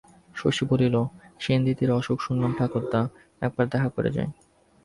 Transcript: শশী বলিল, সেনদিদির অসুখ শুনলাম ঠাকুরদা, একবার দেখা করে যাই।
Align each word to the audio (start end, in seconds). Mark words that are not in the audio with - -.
শশী 0.35 0.63
বলিল, 0.65 0.95
সেনদিদির 1.39 1.91
অসুখ 1.91 2.17
শুনলাম 2.21 2.51
ঠাকুরদা, 2.57 3.01
একবার 3.41 3.65
দেখা 3.67 3.89
করে 3.89 4.09
যাই। 4.11 4.29